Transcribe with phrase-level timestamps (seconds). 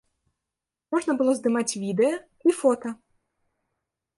[0.95, 2.15] Можна было здымаць відэа
[2.53, 2.89] і фота.